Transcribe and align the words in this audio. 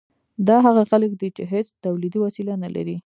دا 0.47 0.57
هغه 0.67 0.81
خلک 0.91 1.11
دي 1.19 1.29
چې 1.35 1.43
هیڅ 1.53 1.67
تولیدي 1.83 2.19
وسیله 2.25 2.53
نلري. 2.63 2.97